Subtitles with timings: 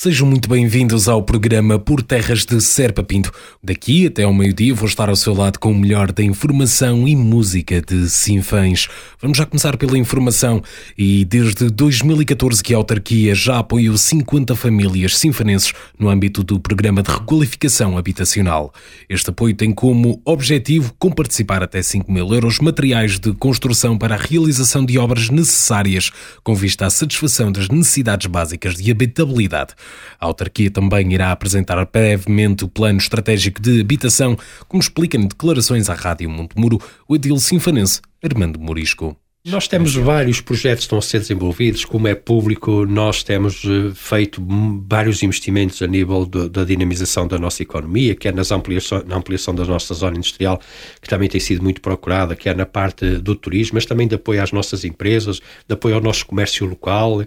[0.00, 3.32] Sejam muito bem-vindos ao programa Por Terras de Serpa Pinto.
[3.60, 7.16] Daqui até ao meio-dia vou estar ao seu lado com o melhor da informação e
[7.16, 8.86] música de Sinfãs.
[9.20, 10.62] Vamos já começar pela informação
[10.96, 17.02] e desde 2014 que a autarquia já apoiou 50 famílias sinfanenses no âmbito do programa
[17.02, 18.72] de requalificação habitacional.
[19.08, 24.18] Este apoio tem como objetivo comparticipar até 5 mil euros materiais de construção para a
[24.18, 26.12] realização de obras necessárias
[26.44, 29.74] com vista à satisfação das necessidades básicas de habitabilidade.
[30.20, 35.88] A autarquia também irá apresentar brevemente o plano estratégico de habitação, como explica em declarações
[35.88, 39.16] à Rádio Montemuro o edil sinfanense Armando Morisco.
[39.46, 43.92] Nós temos vários projetos que estão a ser desenvolvidos, como é público, nós temos eh,
[43.94, 44.44] feito
[44.86, 49.54] vários investimentos a nível de, da dinamização da nossa economia, quer nas ampliação, na ampliação
[49.54, 50.60] da nossa zona industrial,
[51.00, 54.42] que também tem sido muito procurada, quer na parte do turismo, mas também de apoio
[54.42, 57.22] às nossas empresas, de apoio ao nosso comércio local,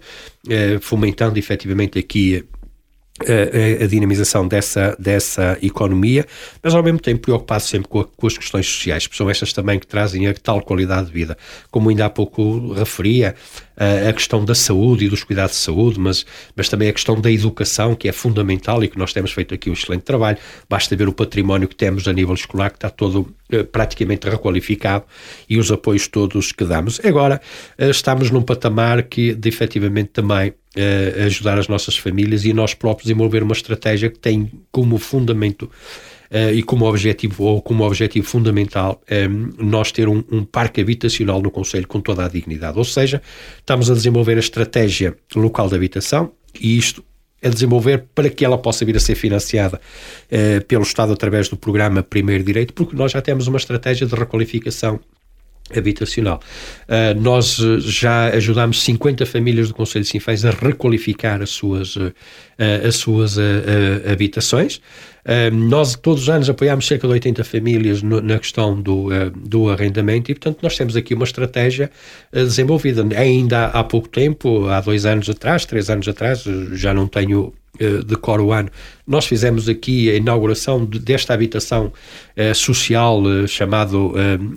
[0.49, 2.45] eh, fomentando efetivamente aqui
[3.27, 6.25] a, a, dinamização dessa, dessa economia,
[6.61, 9.53] mas ao mesmo tempo preocupado sempre com, a, com, as questões sociais, que são estas
[9.53, 11.37] também que trazem a tal qualidade de vida.
[11.69, 13.35] Como ainda há pouco referia,
[14.07, 17.31] a questão da saúde e dos cuidados de saúde, mas, mas também a questão da
[17.31, 20.37] educação, que é fundamental e que nós temos feito aqui um excelente trabalho.
[20.69, 25.05] Basta ver o património que temos a nível escolar, que está todo eh, praticamente requalificado
[25.49, 26.99] e os apoios todos que damos.
[27.03, 27.41] Agora,
[27.77, 32.73] eh, estamos num patamar que, de efetivamente, também uh, ajudar as nossas famílias e nós
[32.73, 35.63] próprios desenvolver uma estratégia que tem como fundamento
[36.31, 41.41] uh, e como objetivo ou como objetivo fundamental um, nós ter um, um, parque habitacional
[41.41, 42.77] no Conselho com toda a dignidade.
[42.77, 43.21] Ou seja,
[43.57, 47.03] estamos a desenvolver a estratégia local de habitação e isto
[47.43, 49.81] a desenvolver para que ela possa vir a ser financiada
[50.67, 54.99] pelo Estado através do programa Primeiro Direito, porque nós já temos uma estratégia de requalificação
[55.79, 56.39] habitacional.
[56.87, 61.95] Uh, nós eh, já ajudámos 50 famílias do Conselho de Sinfãs a requalificar as suas,
[61.95, 62.13] uh,
[62.87, 63.41] as suas uh,
[64.11, 64.81] habitações.
[65.53, 70.31] nós todos os anos apoiamos cerca de 80 famílias no, na questão do, do arrendamento
[70.31, 71.91] e, portanto, nós temos aqui uma estratégia
[72.33, 73.05] desenvolvida.
[73.15, 76.43] Ainda há pouco tempo, há dois anos atrás, três anos atrás,
[76.73, 77.53] já não tenho
[78.05, 78.69] decora o ano.
[79.05, 81.91] Nós fizemos aqui a inauguração de, desta habitação
[82.37, 84.13] uh, social uh, chamado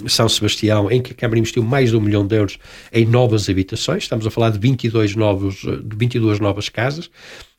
[0.06, 2.58] São Sebastião, em que a Câmara investiu mais de um milhão de euros
[2.92, 4.04] em novas habitações.
[4.04, 7.10] Estamos a falar de 22, novos, de 22 novas casas.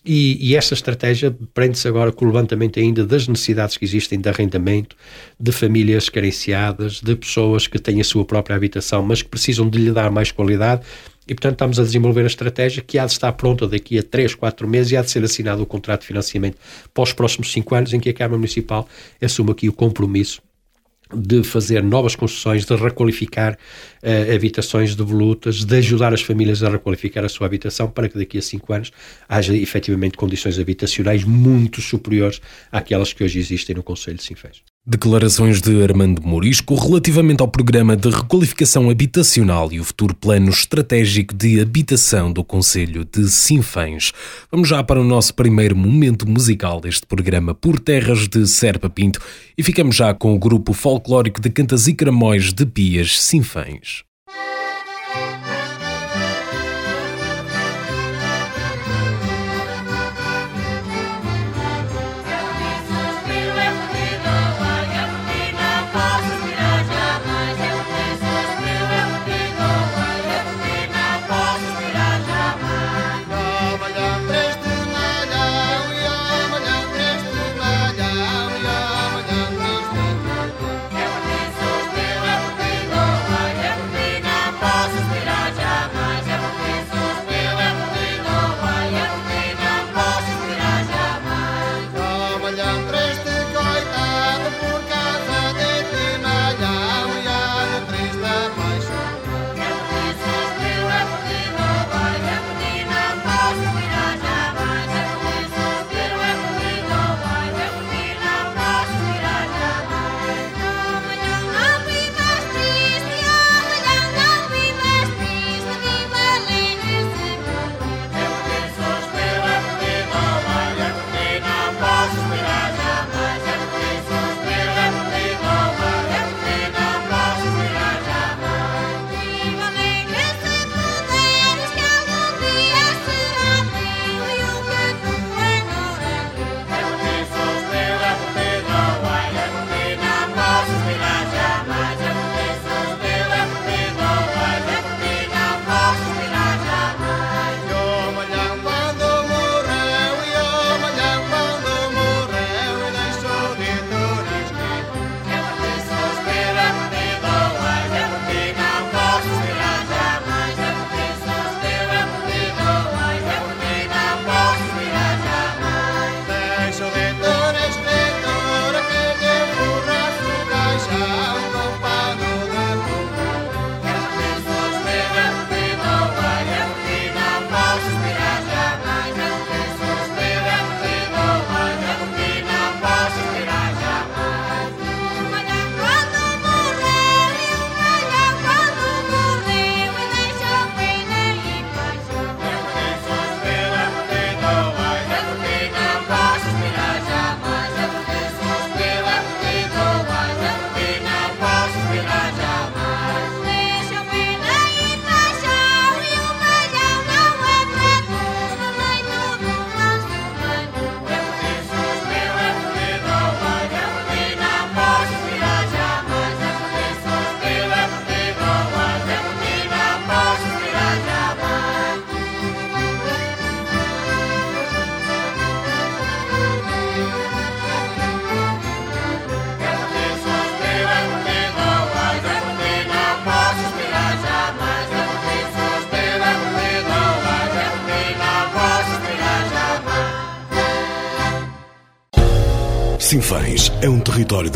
[0.06, 4.96] E, e estratégia prende-se agora com o levantamento ainda das necessidades que existem de arrendamento,
[5.40, 9.80] de famílias carenciadas, de pessoas que têm a sua própria habitação, mas que precisam de
[9.80, 10.84] lhe dar mais qualidade
[11.28, 14.36] e, portanto, estamos a desenvolver a estratégia que há de estar pronta daqui a 3,
[14.36, 16.58] 4 meses e há de ser assinado o contrato de financiamento
[16.94, 18.88] para os próximos 5 anos, em que a Câmara Municipal
[19.22, 20.41] assume aqui o compromisso
[21.14, 23.58] de fazer novas construções, de requalificar
[24.03, 28.38] uh, habitações devolutas, de ajudar as famílias a requalificar a sua habitação para que daqui
[28.38, 28.91] a cinco anos
[29.30, 32.41] haja efetivamente condições habitacionais muito superiores
[32.72, 34.75] àquelas que hoje existem no Conselho de Sinfãs.
[34.88, 41.34] Declarações de Armando Morisco relativamente ao programa de requalificação habitacional e o futuro plano estratégico
[41.34, 44.13] de habitação do Conselho de Sinfãs.
[44.51, 49.19] Vamos já para o nosso primeiro momento musical deste programa por terras de Serpa Pinto
[49.57, 54.03] e ficamos já com o grupo folclórico de Cantas e Cramóis de Pias Sinfãs.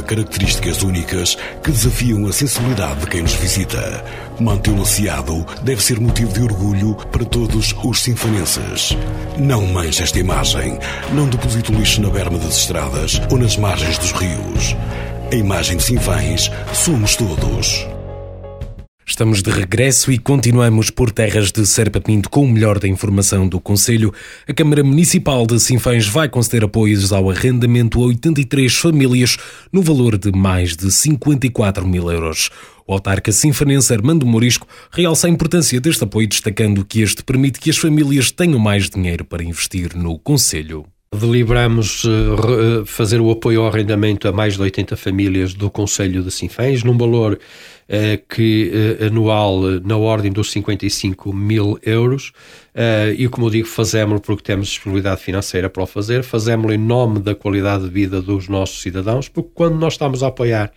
[0.09, 4.03] Características únicas que desafiam a sensibilidade de quem nos visita.
[4.39, 8.97] Mantê-lo aciado deve ser motivo de orgulho para todos os sinfanenses.
[9.37, 10.79] Não manche esta imagem.
[11.13, 14.75] Não deposite o lixo na berma das estradas ou nas margens dos rios.
[15.31, 17.98] A imagem de Sinfãs somos todos.
[19.09, 23.47] Estamos de regresso e continuamos por terras de Serpa Pinto com o melhor da informação
[23.47, 24.13] do Conselho.
[24.47, 29.35] A Câmara Municipal de Sinfãs vai conceder apoios ao arrendamento a 83 famílias
[29.73, 32.51] no valor de mais de 54 mil euros.
[32.85, 37.71] O autarca sinfanense Armando Morisco realça a importância deste apoio, destacando que este permite que
[37.71, 40.85] as famílias tenham mais dinheiro para investir no Conselho.
[41.11, 46.29] Deliberamos uh, fazer o apoio ao arrendamento a mais de 80 famílias do Conselho de
[46.29, 47.39] Sinfãs, num valor
[48.27, 48.71] que
[49.01, 52.31] uh, anual na ordem dos 55 mil euros.
[53.17, 57.19] e como eu digo, fazemos porque temos disponibilidade financeira para o fazer, fazemos em nome
[57.19, 60.71] da qualidade de vida dos nossos cidadãos, porque quando nós estamos a apoiar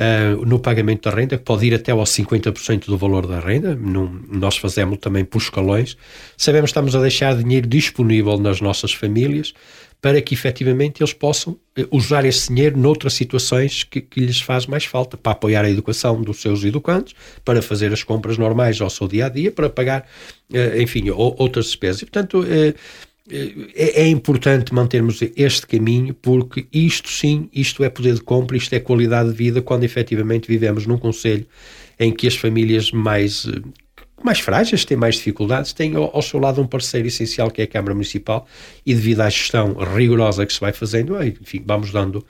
[0.00, 3.74] uh, no pagamento da renda, que pode ir até aos 50% do valor da renda,
[3.74, 5.96] num, nós fazemos também por escalões,
[6.36, 9.52] sabemos que estamos a deixar dinheiro disponível nas nossas famílias
[10.00, 14.66] para que efetivamente eles possam eh, usar esse dinheiro noutras situações que, que, lhes faz
[14.66, 17.14] mais falta, para apoiar a educação dos seus educandos,
[17.44, 20.06] para fazer as compras normais ao seu dia a dia, para pagar,
[20.52, 22.02] uh, enfim, outras despesas.
[22.02, 22.74] E, portanto, uh,
[23.32, 28.72] é, é, importante mantermos este caminho porque isto sim, isto é poder de compra, isto
[28.74, 31.46] é qualidade de vida quando efetivamente vivemos num conselho
[31.98, 33.46] em que as famílias mais
[34.24, 37.64] mais frágeis, têm mais dificuldades, têm ao, ao, seu lado um parceiro essencial que é
[37.64, 38.46] a Câmara Municipal
[38.84, 42.24] e devido à gestão rigorosa que se vai fazendo, enfim, vamos dando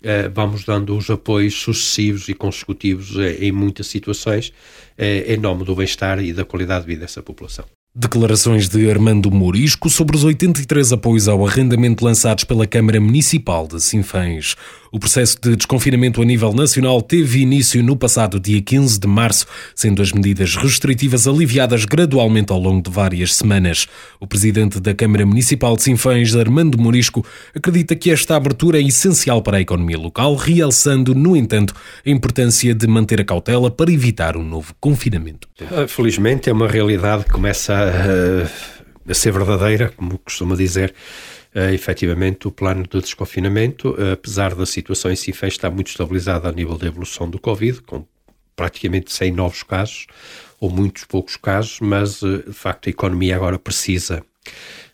[0.00, 5.62] Uh, vamos dando os apoios sucessivos e consecutivos uh, em muitas situações uh, em nome
[5.62, 7.66] do bem-estar e da qualidade de vida dessa população.
[7.94, 13.78] Declarações de Armando Morisco sobre os 83 apoios ao arrendamento lançados pela Câmara Municipal de
[13.78, 14.56] Sinfãs.
[14.92, 19.46] O processo de desconfinamento a nível nacional teve início no passado dia 15 de março,
[19.72, 23.86] sendo as medidas restritivas aliviadas gradualmente ao longo de várias semanas.
[24.18, 29.40] O presidente da Câmara Municipal de Sinfãs, Armando Morisco, acredita que esta abertura é essencial
[29.42, 31.72] para a economia local, realçando, no entanto,
[32.04, 35.48] a importância de manter a cautela para evitar um novo confinamento.
[35.70, 40.92] Ah, felizmente é uma realidade que começa a, a ser verdadeira, como costuma dizer
[41.54, 46.48] uh, efetivamente o plano de desconfinamento, uh, apesar da situação em si estar muito estabilizada
[46.48, 48.04] a nível da evolução do Covid, com
[48.54, 50.06] praticamente 100 novos casos,
[50.60, 54.22] ou muitos poucos casos, mas uh, de facto a economia agora precisa.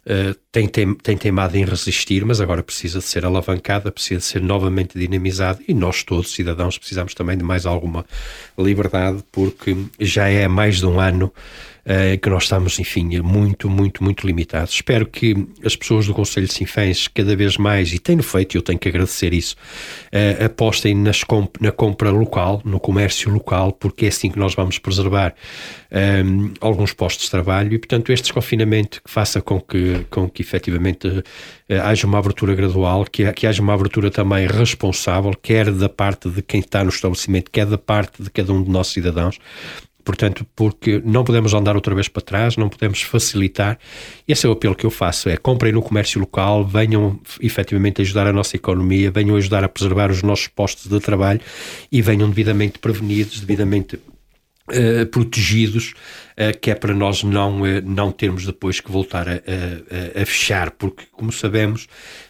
[0.07, 4.27] Uh, tem, tem, tem teimado em resistir, mas agora precisa de ser alavancada, precisa de
[4.27, 8.07] ser novamente dinamizada e nós todos, cidadãos, precisamos também de mais alguma
[8.57, 11.33] liberdade, porque já é mais de um ano
[11.87, 14.75] uh, que nós estamos, enfim, muito, muito, muito limitados.
[14.75, 18.63] Espero que as pessoas do Conselho de Sinfãs, cada vez mais, e tenho feito, eu
[18.63, 19.55] tenho que agradecer isso,
[20.13, 24.55] uh, apostem nas comp na compra local, no comércio local, porque é assim que nós
[24.55, 25.35] vamos preservar
[25.91, 30.29] um, ehm, alguns postos de trabalho e, portanto, este desconfinamento que faça com que, com
[30.29, 31.23] que efetivamente uh,
[31.85, 36.43] haja uma abertura gradual, que, que haja uma abertura também responsável, quer da parte de
[36.43, 39.39] quem está no estabelecimento, quer da parte de cada um de nossos cidadãos,
[40.07, 43.77] Portanto, porque não podemos andar outra vez para trás, não podemos facilitar.
[44.27, 48.29] Esse é o apelo que eu faço: é comprem no comércio local, venham efetivamente ajudar
[48.29, 51.41] a nossa economia, venham ajudar a preservar os nossos postos de trabalho
[51.91, 53.99] e venham devidamente prevenidos, devidamente
[54.69, 55.93] Uh, protegidos,
[56.33, 60.27] uh, que é para nós não, uh, não termos depois que voltar a, a, a
[60.27, 61.87] fechar, porque, como sabemos,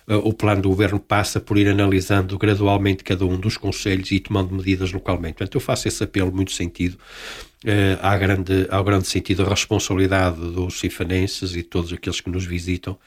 [0.07, 4.55] o plano do governo passa por ir analisando gradualmente cada um dos conselhos e tomando
[4.55, 5.37] medidas localmente.
[5.37, 6.99] Portanto, eu faço esse apelo muito sentido
[7.67, 12.45] uh, há, grande, há grande sentido a responsabilidade dos cifanenses e todos aqueles que nos
[12.45, 12.99] visitam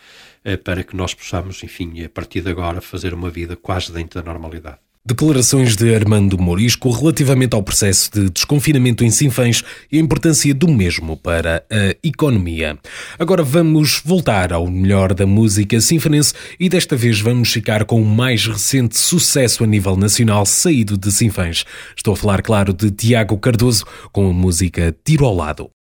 [0.45, 4.21] uh, para que nós possamos, enfim, a partir de agora, fazer uma vida quase dentro
[4.21, 4.88] da normalidade.
[5.09, 10.67] Declarações de Armando Morisco relativamente ao processo de desconfinamento em Sinfãs e a importância do
[10.67, 12.77] mesmo para a economia.
[13.17, 18.05] Agora vamos voltar ao melhor da música sinfanense e desta vez vamos ficar com o
[18.05, 21.65] mais recente sucesso a nível nacional saído de Sinfãs.
[21.97, 25.71] Estou a falar, claro, de Tiago Cardoso com a música Tiro ao Lado.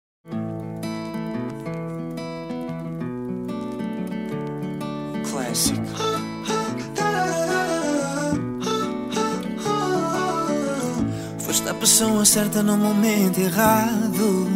[11.99, 14.47] Pessoa certa no momento errado.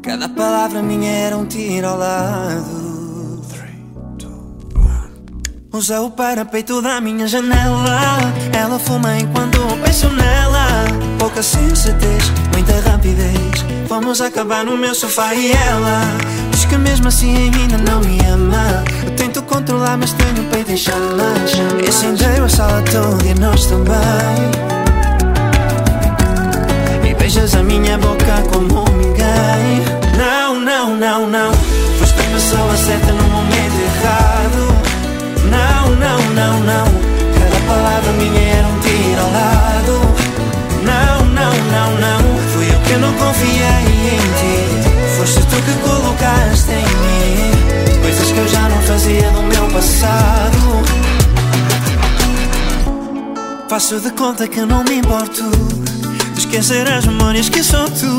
[0.00, 3.42] Cada palavra minha era um tiro ao lado.
[5.74, 8.18] Usa o parapeito da minha janela.
[8.58, 10.86] Ela fuma enquanto eu penso nela.
[11.18, 13.62] Pouca sensatez, muita rapidez.
[13.88, 16.00] Vamos acabar no meu sofá e ela
[16.50, 18.82] diz que mesmo assim ainda não me ama.
[19.04, 21.82] Eu tento controlar, mas tenho o peito tem chama, chama.
[21.86, 24.79] Incendeio a sala toda e nós também.
[27.30, 29.84] Beijas a minha boca como ninguém.
[30.18, 31.52] Não, não, não, não.
[32.00, 34.74] Foste a pessoa certa no momento errado.
[35.44, 36.86] Não, não, não, não.
[37.38, 40.00] Cada palavra minha era um tiro ao lado.
[40.82, 42.20] Não, não, não, não.
[42.52, 44.56] Fui eu que não confiei em ti.
[45.16, 50.82] Foste tu que colocaste em mim coisas que eu já não fazia no meu passado.
[53.68, 55.44] Faço de conta que não me importo
[56.50, 58.18] esquecer as memórias que sou tu.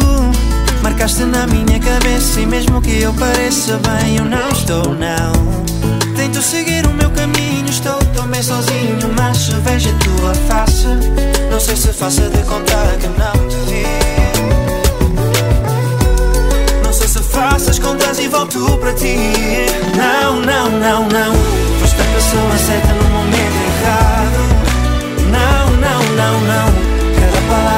[0.82, 5.34] Marcaste na minha cabeça e mesmo que eu pareça bem, eu não estou, não.
[6.16, 10.88] Tento seguir o meu caminho, estou tão bem sozinho, mas vejo a tua face,
[11.52, 13.84] não sei se faça de conta que não te vi.
[16.86, 19.18] Não sei se faço as contas e volto para ti.
[19.98, 21.34] Não, não, não, não.
[21.82, 24.40] Foste a pessoa certa no momento errado.
[25.32, 26.81] Não, não, não, não.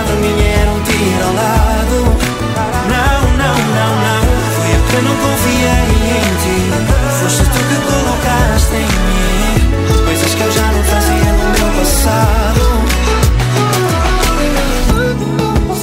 [0.03, 1.97] Palavra minha era um tiro ao lado.
[2.91, 4.23] Não, não, não, não.
[4.53, 5.87] Fui eu que não confiei
[6.19, 6.59] em ti.
[7.21, 12.63] Foste tu que colocaste em mim coisas que eu já não fazia no meu passado.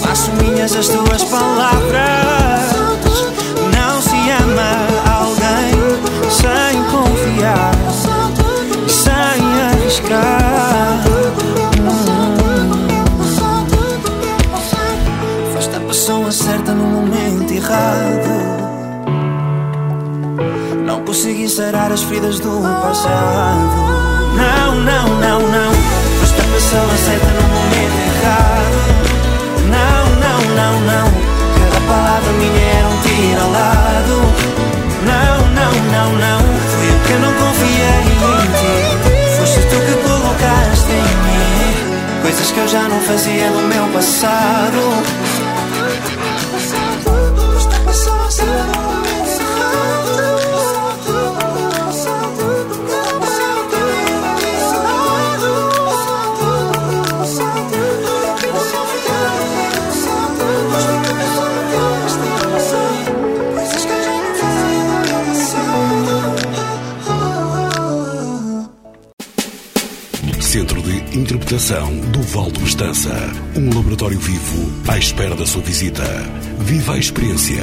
[0.02, 2.29] Faço minhas as tuas palavras.
[17.70, 18.34] Errado.
[20.84, 23.76] Não consegui sarar as feridas do passado.
[24.34, 25.72] Não, não, não, não.
[26.18, 28.78] Foste a pessoa certa no momento errado.
[29.76, 31.06] Não, não, não, não.
[31.58, 34.14] Cada palavra minha era um tiro ao lado.
[35.06, 36.40] Não, não, não, não.
[36.70, 38.74] Fui eu que não confiei em ti.
[39.38, 41.40] Foste tu que colocaste em mim
[42.22, 45.29] coisas que eu já não fazia no meu passado.
[71.50, 73.11] Interpretação do Val do Estança.
[73.57, 76.04] Um laboratório vivo à espera da sua visita.
[76.61, 77.61] Viva a experiência.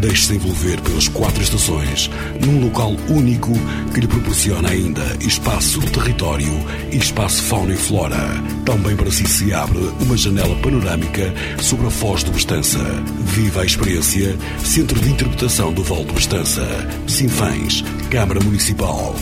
[0.00, 2.10] Deixe-se envolver pelas quatro estações
[2.44, 3.52] num local único
[3.94, 6.52] que lhe proporciona ainda espaço, território
[6.90, 8.18] e espaço fauna e flora.
[8.64, 12.80] Também para si se abre uma janela panorâmica sobre a Foz do Estança.
[13.26, 14.36] Viva a experiência.
[14.64, 16.66] Centro de Interpretação do Val do Estança.
[17.06, 17.84] Sinfãs.
[18.10, 19.14] Câmara Municipal.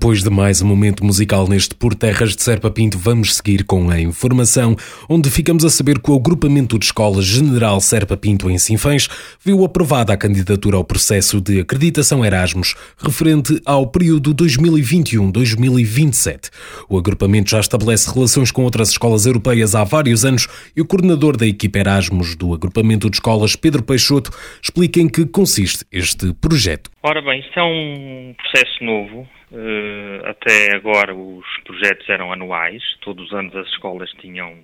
[0.00, 3.90] Depois de mais um momento musical neste Por Terras de Serpa Pinto, vamos seguir com
[3.90, 4.74] a informação,
[5.06, 9.10] onde ficamos a saber que o agrupamento de escolas General Serpa Pinto em Sinfãs
[9.44, 16.48] viu aprovada a candidatura ao processo de acreditação Erasmus referente ao período 2021-2027.
[16.88, 21.36] O agrupamento já estabelece relações com outras escolas europeias há vários anos e o coordenador
[21.36, 24.30] da equipa Erasmus do agrupamento de escolas, Pedro Peixoto,
[24.62, 26.90] explica em que consiste este projeto.
[27.02, 29.26] Ora bem, isto é um processo novo.
[29.50, 34.54] Uh, até agora os projetos eram anuais, todos os anos as escolas tinham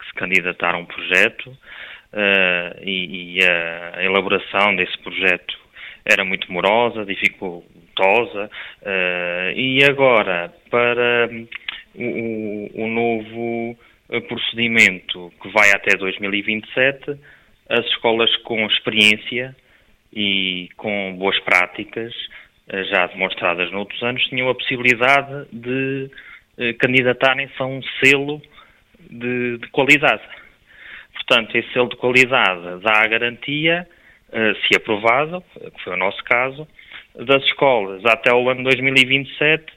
[0.00, 1.50] que se candidatar a um projeto.
[2.12, 5.56] Uh, e, e a elaboração desse projeto
[6.04, 8.50] era muito morosa, dificultosa.
[8.82, 11.30] Uh, e agora para
[11.94, 13.78] o, o novo
[14.26, 17.16] procedimento que vai até 2027,
[17.68, 19.54] as escolas com experiência
[20.12, 22.14] e com boas práticas
[22.90, 26.10] já demonstradas noutros anos, tinham a possibilidade de
[26.58, 28.42] eh, candidatarem-se a um selo
[29.08, 30.22] de, de, qualidade.
[31.14, 33.88] Portanto, esse selo de qualidade dá a garantia,
[34.32, 36.68] eh, se aprovado, que foi o nosso caso,
[37.14, 39.72] das escolas até o ano 2027,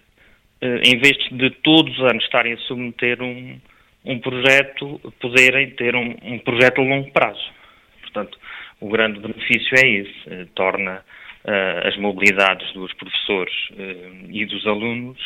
[0.62, 3.60] eh, em vez de todos os anos estarem a submeter um,
[4.04, 7.52] um projeto, poderem ter um, um projeto a longo prazo.
[8.02, 8.38] Portanto,
[8.82, 11.02] o grande benefício é esse, torna
[11.46, 15.20] uh, as mobilidades dos professores uh, e dos alunos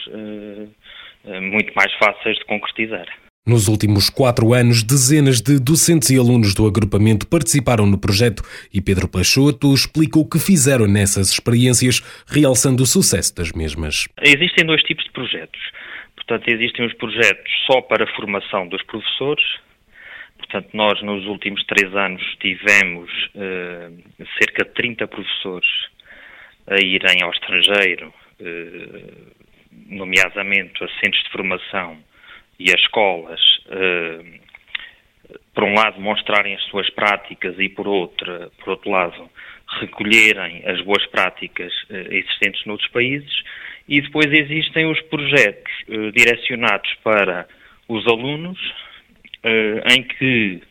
[1.42, 3.08] muito mais fáceis de concretizar.
[3.48, 8.42] Nos últimos quatro anos, dezenas de docentes e alunos do agrupamento participaram no projeto
[8.74, 14.08] e Pedro Peixoto explica o que fizeram nessas experiências, realçando o sucesso das mesmas.
[14.22, 15.62] Existem dois tipos de projetos.
[16.16, 19.46] Portanto, existem os projetos só para a formação dos professores.
[20.46, 25.68] Portanto, nós nos últimos três anos tivemos uh, cerca de 30 professores
[26.68, 28.12] a irem ao estrangeiro,
[29.88, 31.98] nomeadamente a centros de formação
[32.60, 33.40] e as escolas,
[35.54, 39.30] por um lado, mostrarem as suas práticas e, por outro, por outro lado,
[39.80, 41.72] recolherem as boas práticas
[42.10, 43.44] existentes noutros países.
[43.88, 45.72] E depois existem os projetos
[46.16, 47.48] direcionados para
[47.88, 48.58] os alunos,
[49.96, 50.62] em que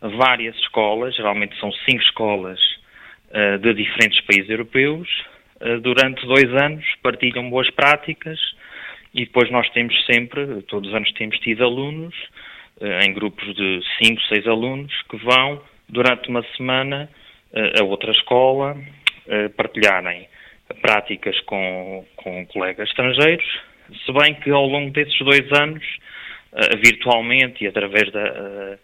[0.00, 2.60] várias escolas, geralmente são cinco escolas
[3.60, 5.08] de diferentes países europeus,
[5.82, 8.38] durante dois anos partilham boas práticas
[9.14, 12.14] e depois nós temos sempre, todos os anos temos tido alunos,
[13.02, 17.08] em grupos de cinco, seis alunos, que vão durante uma semana
[17.80, 18.76] a outra escola
[19.56, 20.28] partilharem
[20.82, 23.46] práticas com, com colegas estrangeiros,
[24.04, 25.84] se bem que ao longo desses dois anos,
[26.82, 28.78] virtualmente e através da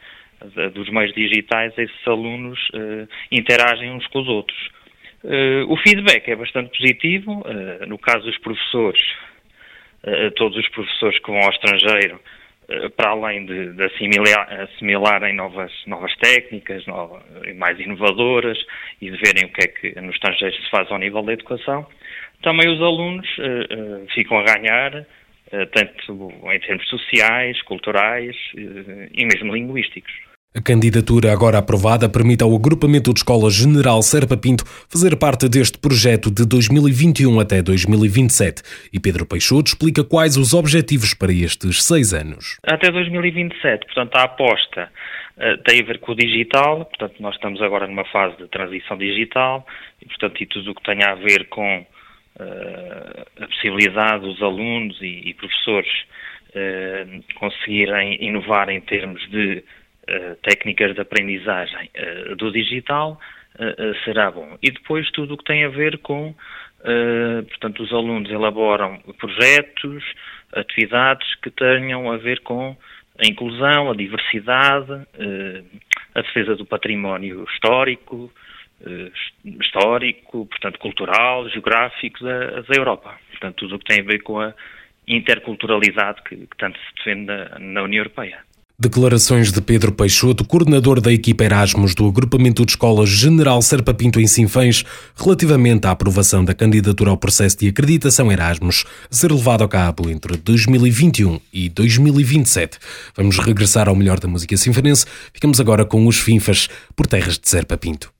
[0.74, 4.70] dos meios digitais, esses alunos uh, interagem uns com os outros.
[5.24, 7.42] Uh, o feedback é bastante positivo.
[7.42, 9.00] Uh, no caso dos professores,
[10.34, 12.20] todos os professores que vão ao estrangeiro,
[12.96, 17.22] para além de, de assimilar, assimilarem novas, novas técnicas novas,
[17.54, 18.58] mais inovadoras
[19.00, 21.86] e de verem o que é que no estrangeiro se faz ao nível da educação,
[22.42, 23.28] também os alunos
[24.12, 25.06] ficam a ganhar
[25.72, 30.12] tanto em termos sociais, culturais e mesmo linguísticos.
[30.54, 35.78] A candidatura agora aprovada permite ao Agrupamento de Escolas General Serpa Pinto fazer parte deste
[35.78, 38.60] projeto de 2021 até 2027.
[38.92, 42.58] E Pedro Peixoto explica quais os objetivos para estes seis anos.
[42.66, 44.92] Até 2027, portanto, a aposta
[45.38, 48.98] uh, tem a ver com o digital, portanto, nós estamos agora numa fase de transição
[48.98, 49.66] digital
[50.02, 51.86] e, portanto, e tudo o que tenha a ver com
[52.38, 55.90] a possibilidade dos alunos e, e professores
[56.50, 59.62] uh, conseguirem inovar em termos de
[60.08, 61.88] eh, técnicas de aprendizagem
[62.36, 63.20] do digital,
[64.04, 64.58] será bom.
[64.60, 66.34] E depois tudo o que tem a ver com,
[67.48, 70.02] portanto, os alunos elaboram projetos,
[70.52, 72.76] atividades que tenham a ver com
[73.16, 75.06] a inclusão, a diversidade,
[76.16, 78.28] a defesa do património histórico,
[79.60, 83.18] histórico, portanto, cultural, geográfico da, da Europa.
[83.30, 84.54] Portanto, tudo o que tem a ver com a
[85.06, 88.40] interculturalidade que, que tanto se defende na, na União Europeia.
[88.78, 94.18] Declarações de Pedro Peixoto, coordenador da equipa Erasmus do Agrupamento de Escolas General Serpa Pinto
[94.18, 94.84] em Sinfãs,
[95.16, 100.36] relativamente à aprovação da candidatura ao processo de acreditação Erasmus ser levado a cabo entre
[100.36, 102.78] 2021 e 2027.
[103.14, 105.06] Vamos regressar ao melhor da música sinfonense.
[105.32, 108.11] Ficamos agora com os Finfas por terras de Serpa Pinto.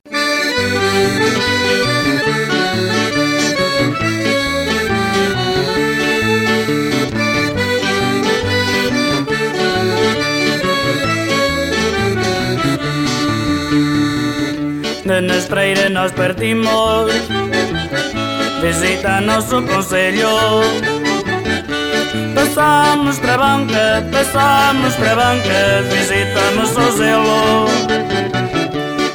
[15.05, 17.11] De na estreira nós partimos
[18.61, 20.29] Visita nosso conselho
[22.33, 28.02] Passamos para a banca, passamos para a banca Visitamos Sozelo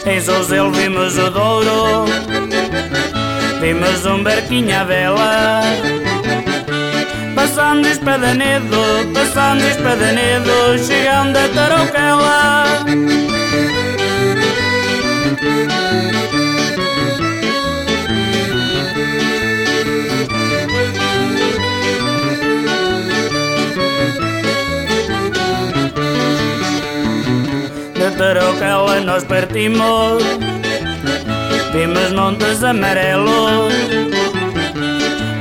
[0.09, 2.07] Em Sozelo vimos o Douro
[3.61, 5.61] Vimos um barquinho à vela.
[7.35, 8.77] Passando Espadanedo,
[9.13, 12.38] passando Espadanedo Chegando a Tarouquela
[28.29, 30.23] Tarouquela nós partimos
[31.73, 33.73] Vimos montes amarelos.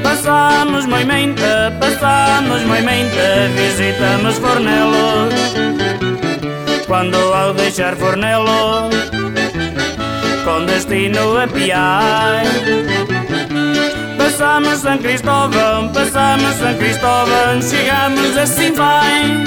[0.02, 5.34] Passamos Moimenta, passamos Moimenta Visitamos Fornelos.
[6.88, 8.96] Quando ao deixar Fornelos
[10.46, 12.46] Com destino a Piai.
[14.18, 19.44] Passamos São Cristóvão, passamos São Cristóvão Chegamos assim vai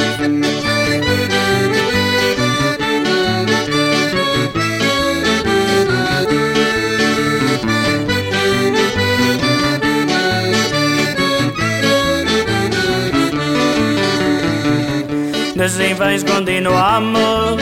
[15.63, 17.59] Assim vens continuamos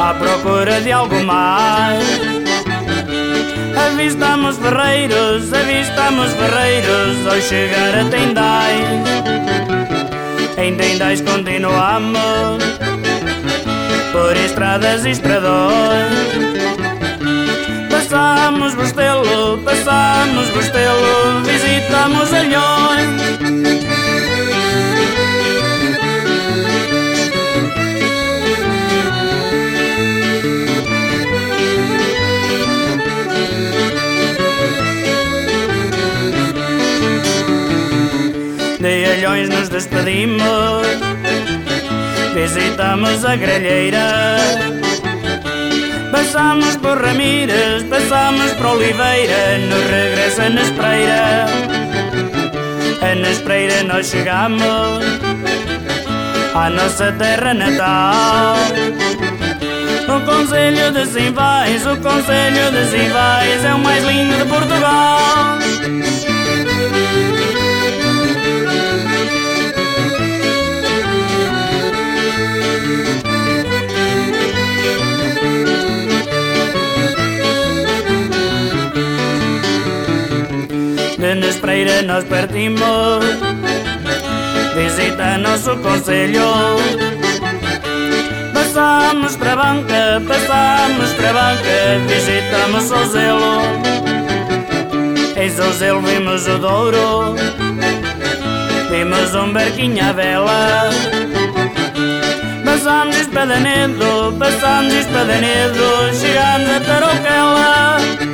[0.00, 2.02] À procura de algo mais.
[3.76, 8.78] Avistamos ferreiros, avistamos ferreiros Ao chegar a Tendais.
[10.56, 12.64] Em Tendais continuamos
[14.10, 16.08] Por estradas e estradões.
[17.90, 23.87] Passamos Bostelo, passamos Bostelo Visitamos Alhões
[38.80, 40.86] De Alhões nos despedimos,
[42.32, 44.36] visitamos a grelheira.
[46.12, 51.46] Passamos por Ramírez, passamos por Oliveira, no regresso a Nespreira.
[53.02, 54.62] A Nespreira nós chegamos
[56.54, 58.56] à nossa terra natal.
[60.06, 65.58] O Conselho de Simvais, o Conselho de Simvais é o mais lindo de Portugal.
[81.28, 83.22] De Nespreira nós partimos.
[84.74, 86.40] Visita nosso conselho.
[88.54, 93.62] Passamos para a banca, passamos para a banca Visitamos Sozelo
[95.36, 97.34] Em Sozelo vimos o Douro.
[98.90, 100.88] Vimos um barquinho à vela.
[102.64, 108.27] Passamos Espadanedo, passamos Espadanedo Chegamos a Tarouquela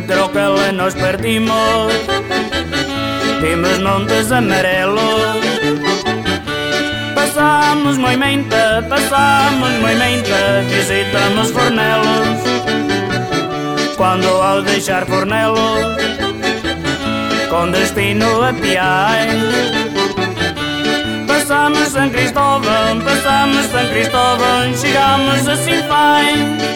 [0.00, 1.92] de Trocala nós partimos
[3.40, 5.00] Vimos montes amarelos.
[7.14, 12.38] Passamos Moimenta, passamos Moimenta Visitamos Fornelos.
[13.96, 15.96] Quando ao deixar Fornelos
[17.48, 19.32] Com destino a Piais
[21.26, 26.68] Passamos São Cristóvão, passamos São Cristóvão Chegamos a Sinfães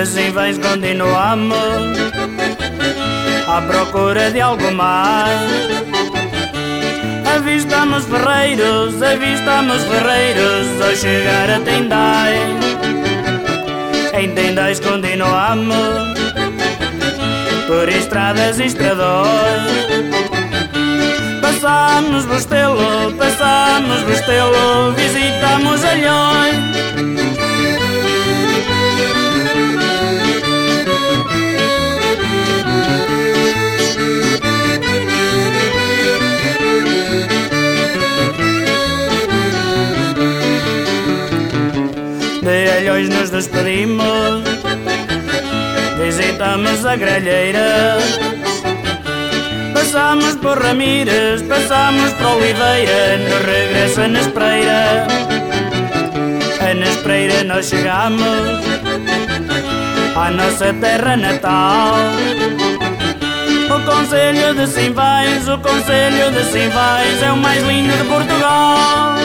[0.00, 1.56] Assim vens continuamos
[3.48, 5.50] À procura de algo mais.
[7.34, 12.36] Avistamos ferreiros, avistamos ferreiros Ao chegar a Tendai
[14.14, 15.74] Em Tendais continuamos
[17.66, 19.28] Por estradas e estradões.
[21.42, 27.37] Passamos Bostelo, passamos Bostelo Visitamos Alhões
[42.48, 44.42] De Alhões nos despedimos.
[46.02, 47.98] Visitamos a grelheira
[49.74, 55.06] Passamos por Ramírez, passamos por Oliveira No regresso a Nespreira
[56.58, 58.64] A Nespreira nós chegamos
[60.16, 61.96] À nossa terra natal.
[63.68, 69.18] O Conselho de Simvais, o Conselho de Simvais É o mais lindo de Portugal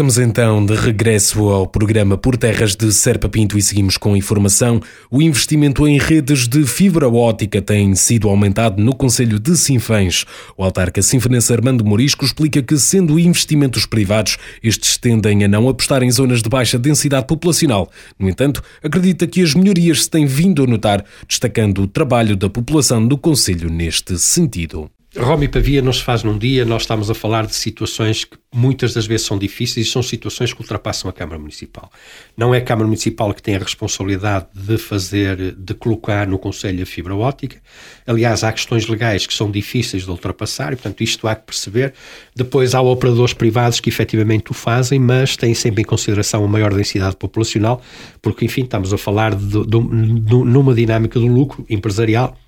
[0.00, 4.80] Estamos então de regresso ao programa Por Terras de Serpa Pinto e seguimos com informação.
[5.10, 10.24] O investimento em redes de fibra ótica tem sido aumentado no Conselho de Sinfãs.
[10.56, 16.02] O autarca sinfonense Armando Morisco explica que, sendo investimentos privados, estes tendem a não apostar
[16.02, 17.90] em zonas de baixa densidade populacional.
[18.18, 22.48] No entanto, acredita que as melhorias se têm vindo a notar, destacando o trabalho da
[22.48, 24.90] população do Conselho neste sentido.
[25.16, 28.38] Roma e Pavia não se faz num dia, nós estamos a falar de situações que
[28.54, 31.90] muitas das vezes são difíceis e são situações que ultrapassam a Câmara Municipal.
[32.36, 36.80] Não é a Câmara Municipal que tem a responsabilidade de fazer, de colocar no Conselho
[36.84, 37.60] a fibra óptica.
[38.06, 41.92] Aliás, há questões legais que são difíceis de ultrapassar e, portanto, isto há que perceber.
[42.34, 46.72] Depois há operadores privados que efetivamente o fazem, mas têm sempre em consideração a maior
[46.72, 47.82] densidade populacional,
[48.22, 52.38] porque, enfim, estamos a falar de, de, de, numa dinâmica do lucro empresarial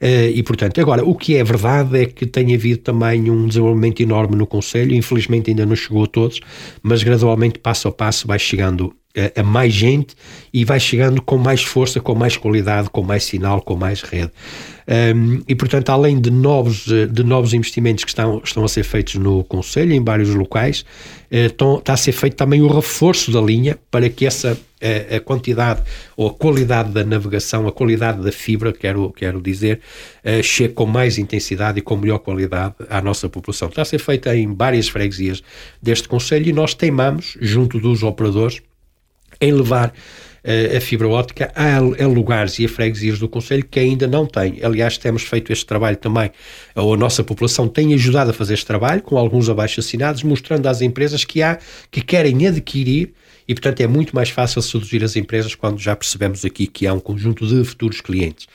[0.00, 4.36] e, portanto, agora, o que é verdade é que tem havido também um desenvolvimento enorme
[4.36, 6.40] no Conselho, infelizmente ainda não chegou a todos,
[6.82, 8.94] mas gradualmente, passo a passo, vai chegando
[9.36, 10.14] a, mais gente
[10.52, 14.30] e vai chegando com mais força, com mais qualidade, com mais sinal, com mais rede.
[14.88, 19.16] Um, e, portanto, além de novos, de novos investimentos que estão, estão a ser feitos
[19.16, 20.84] no Conselho, em vários locais,
[21.30, 25.20] estão, está a ser feito também o reforço da linha para que essa a, a,
[25.20, 25.82] quantidade
[26.16, 29.80] ou a qualidade da navegação, a qualidade da fibra, quero, quero dizer,
[30.24, 33.68] uh, chegue com mais intensidade e com melhor qualidade à nossa população.
[33.68, 35.42] Está a ser feita em várias freguesias
[35.82, 38.62] deste Conselho e nós teimamos, junto dos operadores,
[39.40, 43.78] em levar uh, a fibra óptica a, a, lugares e a freguesias do Conselho que
[43.78, 44.58] ainda não têm.
[44.62, 46.30] Aliás, temos feito este trabalho também,
[46.74, 50.66] ou a nossa população tem ajudado a fazer este trabalho, com alguns abaixo assinados, mostrando
[50.66, 51.58] às empresas que há,
[51.90, 53.12] que querem adquirir
[53.46, 56.92] e, portanto, é muito mais fácil seduzir as empresas quando já percebemos aqui que há
[56.92, 58.46] um conjunto de futuros clientes.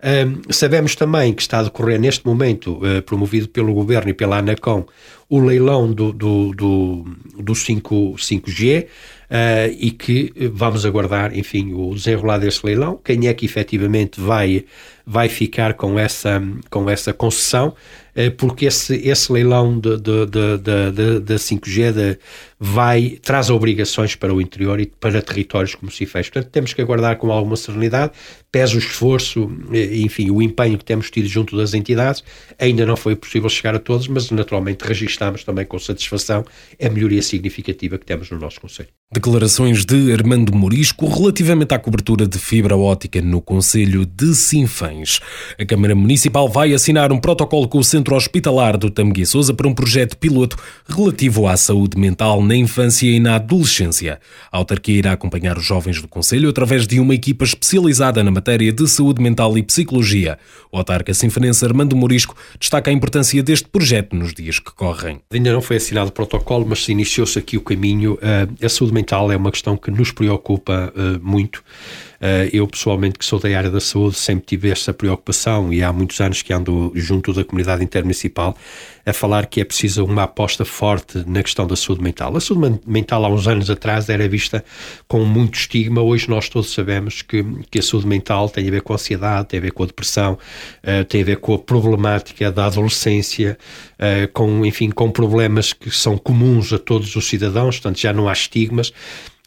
[0.00, 4.38] Um, sabemos também que está a decorrer neste momento, uh, promovido pelo Governo e pela
[4.38, 4.86] ANACOM,
[5.28, 7.04] o leilão do, do, do,
[7.38, 8.86] do 5, 5G
[9.30, 14.64] uh, e que vamos aguardar, enfim, o desenrolar desse leilão, quem é que efetivamente vai,
[15.06, 17.74] vai ficar com essa, com essa concessão?
[18.18, 19.96] Eh, porque esse, esse leilão da
[21.36, 22.18] 5G de,
[22.58, 26.28] vai, traz obrigações para o interior e para territórios como se fez.
[26.28, 28.12] Portanto, temos que aguardar com alguma serenidade,
[28.50, 32.24] pese o esforço, eh, enfim, o empenho que temos tido junto das entidades.
[32.58, 36.44] Ainda não foi possível chegar a todos, mas naturalmente registamos também com satisfação
[36.82, 38.88] a melhoria significativa que temos no nosso Conselho.
[39.10, 45.20] Declarações de Armando Morisco relativamente à cobertura de fibra ótica no Conselho de Sinfãs.
[45.58, 49.68] A Câmara Municipal vai assinar um protocolo com o Centro Hospitalar do Tamegui Souza para
[49.68, 54.18] um projeto piloto relativo à saúde mental na infância e na adolescência.
[54.50, 58.72] A autarquia irá acompanhar os jovens do Conselho através de uma equipa especializada na matéria
[58.72, 60.38] de saúde mental e psicologia.
[60.72, 65.20] O autarca sinfonense Armando Morisco destaca a importância deste projeto nos dias que correm.
[65.30, 68.18] Ainda não foi assinado o protocolo, mas iniciou-se aqui o caminho.
[68.22, 71.62] Eh, a saúde mental é uma questão que nos preocupa eh, muito.
[72.20, 75.92] Eh, eu, pessoalmente, que sou da área da saúde, sempre tive essa preocupação e há
[75.92, 78.56] muitos anos que ando junto da comunidade intermunicipal
[79.06, 82.36] a falar que é preciso uma aposta forte na questão da saúde mental.
[82.36, 84.64] A saúde mental, há uns anos atrás, era vista
[85.06, 86.02] com muito estigma.
[86.02, 89.48] Hoje, nós todos sabemos que, que a saúde mental tem a ver com a ansiedade,
[89.48, 93.56] tem a ver com a depressão, uh, tem a ver com a problemática da adolescência,
[93.94, 98.28] uh, com, enfim, com problemas que são comuns a todos os cidadãos, portanto, já não
[98.28, 98.92] há estigmas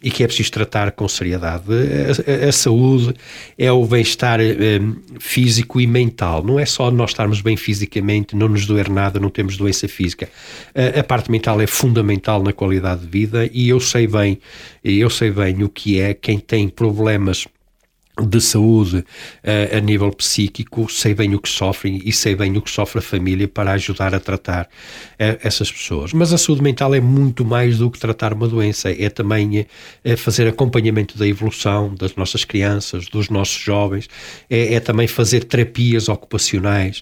[0.02, 1.66] e que é preciso tratar com seriedade.
[1.70, 3.14] A, a, a saúde
[3.58, 6.44] é o bem-estar um, físico e mental.
[6.44, 10.30] Não é só nós estarmos bem fisicamente, não nos doer nada, não temos doença física.
[10.74, 14.40] A, a, parte mental é fundamental na qualidade de vida e eu sei bem,
[14.84, 17.48] eu sei bem o que é quem tem problemas
[18.20, 22.62] de saúde uh, a nível psíquico, sei bem o que sofrem e sei bem o
[22.62, 26.14] que sofre a família para ajudar a tratar uh, essas pessoas.
[26.14, 29.62] Mas a saúde mental é muito mais do que tratar uma doença, é também
[30.06, 34.08] uh, fazer acompanhamento da evolução das nossas crianças, dos nossos jovens,
[34.50, 37.02] é, é também fazer terapias ocupacionais,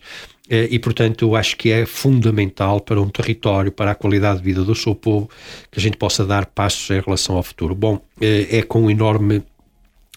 [0.51, 4.63] e, portanto, eu acho que é fundamental para um território, para a qualidade de vida
[4.63, 5.29] do seu povo,
[5.69, 7.75] que a gente possa dar passos em relação ao futuro.
[7.75, 9.43] Bom, é com enorme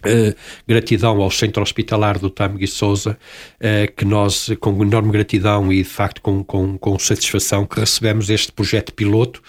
[0.05, 0.35] Uh,
[0.67, 3.52] gratidão ao Centro Hospitalar do Tamegui Souza, uh,
[3.97, 8.51] que nós, com enorme gratidão e de facto com, com, com satisfação, que recebemos este
[8.51, 9.41] projeto piloto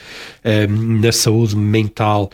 [0.43, 2.30] uh, na saúde mental,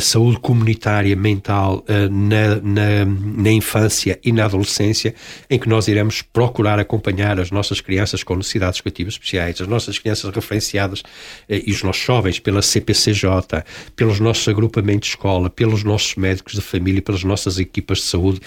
[0.00, 5.14] saúde comunitária mental na, na, na, infância e na adolescência,
[5.48, 9.98] em que nós iremos procurar acompanhar as nossas crianças com necessidades educativas especiais, as nossas
[9.98, 11.02] crianças referenciadas
[11.48, 13.64] e os nossos jovens pela CPCJ,
[13.96, 18.40] pelos nossos agrupamentos de escola, pelos nossos médicos de família, pelas nossas equipas de saúde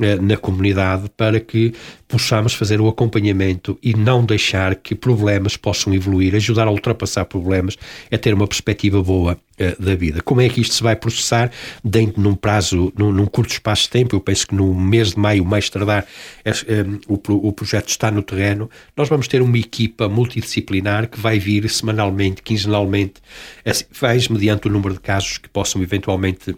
[0.00, 1.72] eh, na comunidade para que
[2.12, 7.78] possamos fazer o acompanhamento e não deixar que problemas possam evoluir, ajudar a ultrapassar problemas,
[8.10, 10.20] é ter uma perspectiva boa eh, da vida.
[10.20, 11.50] Como é que isto se vai processar
[11.82, 14.14] dentro num prazo, num, num, curto espaço de tempo?
[14.14, 16.04] Eu penso que no mês de maio, mais tardar,
[16.44, 18.68] é, é, o, o projeto está no terreno.
[18.94, 23.22] Nós vamos ter uma equipa multidisciplinar que vai vir semanalmente, quinzenalmente,
[23.98, 26.54] vai mediante o número de casos que possam eventualmente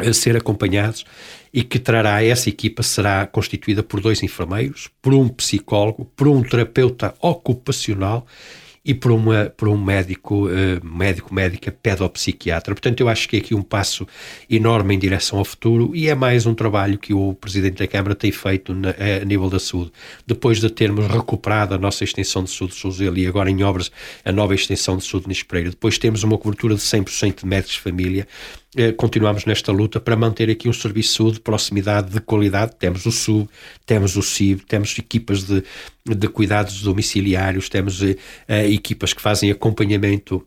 [0.00, 1.04] a ser acompanhados
[1.52, 6.42] e que trará essa equipa será constituída por dois enfermeiros, por um psicólogo, por um
[6.42, 8.26] terapeuta ocupacional
[8.84, 12.74] e por, uma, por um médico, uh, médico, médica, pedopsiquiatra.
[12.74, 14.06] Portanto, eu acho que é aqui um passo
[14.48, 18.14] enorme em direção ao futuro e é mais um trabalho que o Presidente da Câmara
[18.14, 19.92] tem feito na, a nível da saúde.
[20.26, 23.90] Depois de termos recuperado a nossa extensão de saúde de Souzelo e agora em obras
[24.24, 27.74] a nova extensão de saúde de Nispereira, depois temos uma cobertura de 100% de médicos
[27.74, 28.59] de família, eh,
[28.96, 32.76] continuamos nesta luta para manter aqui um serviço de saúde de proximidade, de qualidade.
[32.78, 33.48] Temos o SUB,
[33.84, 35.64] temos o CIB, temos equipas de,
[36.06, 38.14] de cuidados domiciliários, temos uh,
[38.48, 40.46] equipas que fazem acompanhamento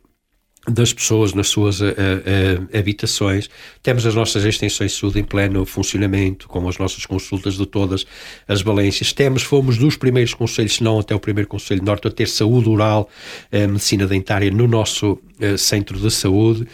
[0.68, 3.50] das pessoas nas suas uh, uh, habitações.
[3.82, 8.06] Temos as nossas extensões de saúde em pleno funcionamento, com as nossas consultas de todas
[8.48, 9.12] as valências.
[9.12, 12.70] Temos, fomos dos primeiros conselhos, se não até o primeiro Conselho Norte, a ter saúde
[12.70, 13.10] oral,
[13.52, 15.20] uh, medicina dentária no nosso
[15.58, 16.66] centro de saúde.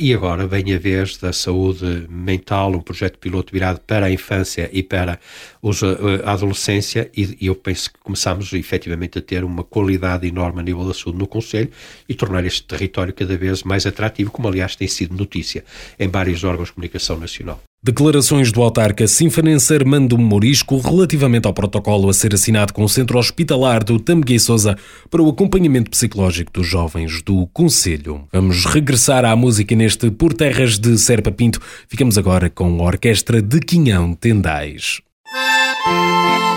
[0.00, 4.68] e agora vem a vez da saúde mental, um projeto piloto virado para a infância
[4.72, 5.20] e para
[5.62, 7.10] os, a adolescência.
[7.16, 10.94] E, e eu penso que começamos efetivamente a ter uma qualidade enorme a nível da
[10.94, 11.70] saúde no Conselho
[12.08, 15.64] e tornar este território cada vez mais atrativo, como aliás tem sido notícia
[15.98, 17.60] em vários órgãos de comunicação nacional.
[17.82, 23.18] Declarações do autarca sinfanense Armando Morisco relativamente ao protocolo a ser assinado com o Centro
[23.18, 24.76] Hospitalar do Tameguei Souza
[25.08, 28.28] para o acompanhamento psicológico dos jovens do Conselho.
[28.30, 31.58] Vamos regressar à música neste Por Terras de Serpa Pinto.
[31.88, 35.00] Ficamos agora com a Orquestra de Quinhão Tendais.
[35.86, 36.49] A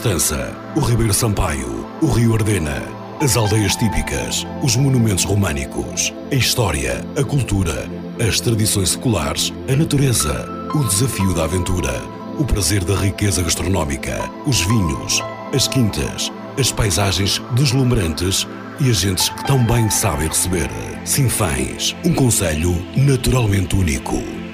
[0.00, 2.82] Paiva, o Ribeiro Sampaio, o Rio Ardena,
[3.20, 7.88] as aldeias típicas, os monumentos românicos, a história, a cultura,
[8.20, 12.00] as tradições seculares, a natureza, o desafio da aventura,
[12.38, 15.20] o prazer da riqueza gastronómica, os vinhos,
[15.52, 18.46] as quintas, as paisagens deslumbrantes
[18.78, 20.70] e as gentes que tão bem sabem receber.
[21.04, 24.47] Sinfãs, um conselho naturalmente único.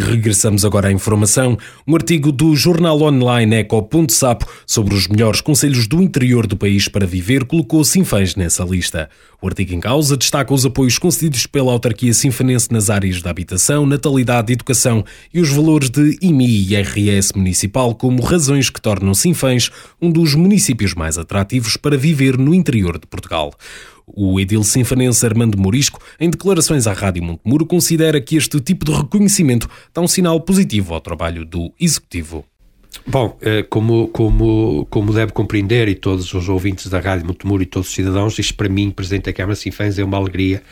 [0.00, 1.58] Regressamos agora à informação.
[1.84, 7.04] Um artigo do jornal online Eco.sapo sobre os melhores conselhos do interior do país para
[7.04, 9.10] viver colocou Sinfãs nessa lista.
[9.42, 13.84] O artigo em causa destaca os apoios concedidos pela autarquia sinfanense nas áreas da habitação,
[13.84, 19.68] natalidade educação e os valores de IMI e IRS municipal como razões que tornam Sinfãs
[20.00, 23.52] um dos municípios mais atrativos para viver no interior de Portugal.
[24.14, 28.92] O edil sinfanense Armando Morisco, em declarações à Rádio Montemuro, considera que este tipo de
[28.92, 32.44] reconhecimento dá um sinal positivo ao trabalho do Executivo.
[33.06, 37.66] Bom, eh, como, como, como deve compreender, e todos os ouvintes da Rádio Montemuro e
[37.66, 40.62] todos os cidadãos, isto para mim, Presidente da Câmara Sinfãs, é uma alegria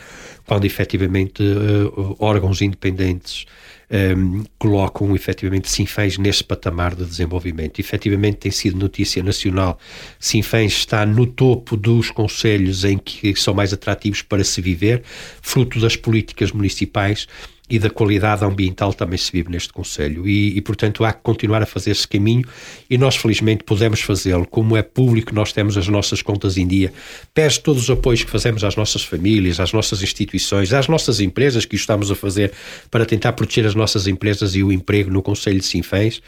[0.45, 3.45] quando efetivamente uh, órgãos independentes
[3.89, 7.79] um, ehm, colocam efetivamente Sinfãs nesse patamar de desenvolvimento.
[7.79, 9.79] Efetivamente tem sido notícia nacional.
[10.19, 15.03] Sinfãs está no topo dos conselhos em que são mais atrativos para se viver,
[15.41, 17.27] fruto das políticas municipais
[17.69, 20.27] e da qualidade ambiental também se vive neste Conselho.
[20.27, 22.45] E, e, portanto, há que continuar a fazer esse caminho
[22.89, 24.45] e nós, felizmente, podemos fazê-lo.
[24.47, 26.93] Como é público, nós temos as nossas contas em dia.
[27.33, 31.65] Peço todos os apoios que fazemos às nossas famílias, às nossas instituições, às nossas empresas
[31.65, 32.53] que estamos a fazer
[32.89, 36.21] para tentar proteger as nossas empresas e o emprego no Conselho de Sinfãs.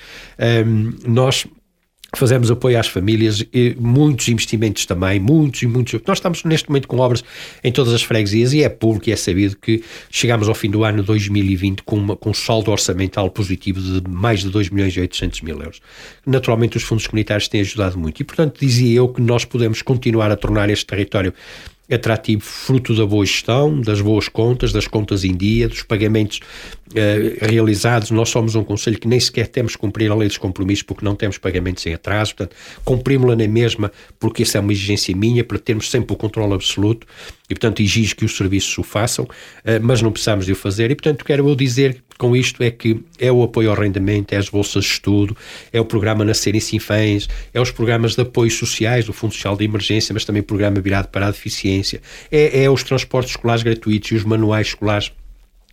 [0.66, 1.48] Um, nós
[2.16, 3.45] Fazemos apoio às famílias,
[3.78, 5.99] muitos investimentos também, muitos e muitos.
[6.07, 7.24] Nós estamos neste momento com obras
[7.64, 10.84] em todas as freguesias e é público e é sabido que chegamos ao fim do
[10.84, 14.99] ano 2020 com, uma, com um saldo orçamental positivo de mais de 2 milhões e
[14.99, 15.82] 800 mil euros.
[16.26, 20.32] Naturalmente, os fundos comunitários têm ajudado muito e, portanto, dizia eu que nós podemos continuar
[20.32, 21.34] a tornar este território
[21.92, 26.40] atrativo fruto da boa gestão, das boas contas, das contas em dia, dos pagamentos
[26.92, 28.12] uh, realizados.
[28.12, 31.04] Nós somos um Conselho que nem sequer temos que cumprir a lei dos compromissos porque
[31.04, 35.44] não temos pagamentos em atraso, portanto, cumprimos-la na mesma porque isso é uma exigência minha
[35.44, 37.08] para termos sempre o controle absoluto
[37.50, 39.30] e, portanto, exijo que os serviços o façam, uh,
[39.82, 43.00] mas não precisamos de o fazer e, portanto, quero eu dizer com isto é que
[43.18, 45.36] é o apoio ao rendimento, é as bolsas de estudo,
[45.72, 49.56] é o programa Nascer em Sinfãs, é os programas de apoio sociais, do Fundo Social
[49.56, 53.64] de Emergência, mas também o programa virado para a deficiência, é, é os transportes escolares
[53.64, 55.14] gratuitos e os manuais escolares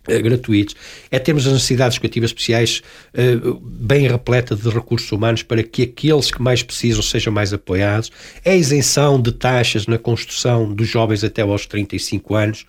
[0.07, 0.75] gratuitos,
[1.11, 2.81] é termos as necessidades educativas especiais
[3.13, 8.11] uh, bem repleta de recursos humanos para que aqueles que mais precisam sejam mais apoiados,
[8.43, 12.65] é isenção de taxas na construção dos jovens até aos 35 anos,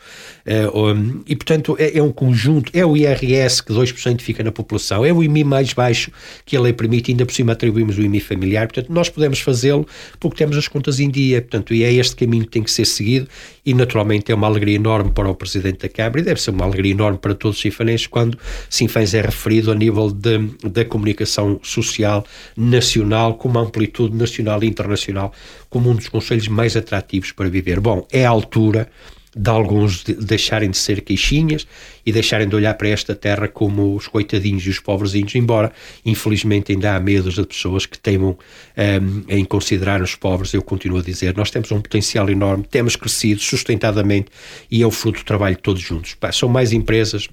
[0.74, 5.04] um, e portanto é, é, um conjunto, é o IRS que 2% fica na população,
[5.04, 6.10] é o IMI mais baixo
[6.44, 9.86] que a lei permite, ainda por cima atribuímos o IMI familiar, portanto nós podemos fazê-lo
[10.18, 12.84] porque temos as contas em dia, portanto, e é este caminho que tem que ser
[12.84, 13.28] seguido,
[13.68, 16.64] e naturalmente é uma alegria enorme para o Presidente da Câmara, e deve ser uma
[16.64, 18.38] alegria enorme para todos os sinfanenses quando
[18.70, 22.24] Sinfãs é referido a nível da comunicação social
[22.56, 25.34] nacional, com uma amplitude nacional e internacional,
[25.68, 27.78] como um dos conselhos mais atrativos para viver.
[27.78, 28.88] Bom, é a altura
[29.36, 31.66] de alguns de deixarem de ser queixinhas
[32.04, 35.72] e deixarem de olhar para esta terra como os coitadinhos e os pobrezinhos, embora
[36.04, 38.36] infelizmente ainda há medos de pessoas que teimam
[38.76, 42.96] um, em considerar os pobres, eu continuo a dizer, nós temos um potencial enorme, temos
[42.96, 44.28] crescido sustentadamente
[44.70, 46.16] e é o fruto do trabalho de todos juntos.
[46.32, 47.28] são mais empresas,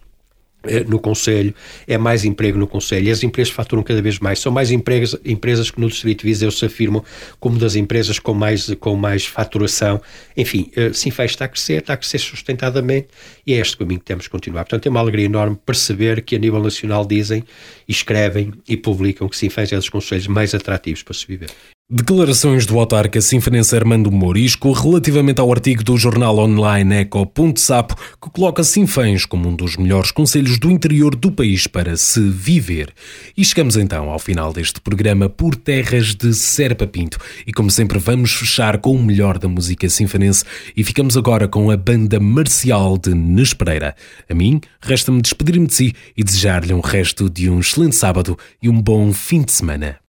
[0.87, 1.53] no Conselho,
[1.87, 4.39] é mais emprego no Conselho, as empresas faturam cada vez mais.
[4.39, 7.03] São mais empresas, empresas que no Distrito de Viseu se afirmam
[7.39, 10.01] como das empresas com mais, com mais faturação.
[10.35, 13.07] Enfim, eh, Sinfãs está a crescer, está a crescer sustentadamente,
[13.45, 14.63] e é este caminho que temos que continuar.
[14.63, 17.43] Portanto, é uma alegria enorme perceber que a nível nacional dizem,
[17.87, 21.49] escrevem e publicam que Sinfãs é dos conselhos mais atrativos para se viver.
[21.87, 28.63] Declarações do autarca sinfanense Armando Morisco relativamente ao artigo do jornal online Eco.sapo que coloca
[28.63, 32.91] Sinfãs como um dos melhores conselhos do interior do país para se viver.
[33.37, 37.99] E chegamos então ao final deste programa por terras de Serpa Pinto e como sempre
[37.99, 40.43] vamos fechar com o melhor da música sinfanense
[40.75, 43.95] e ficamos agora com a banda marcial de Nespereira.
[44.27, 48.67] A mim resta-me despedir-me de si e desejar-lhe um resto de um excelente sábado e
[48.67, 50.04] um bom fim de semana.